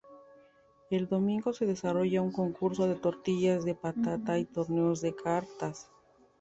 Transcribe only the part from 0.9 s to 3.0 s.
domingo se desarrolla un concurso de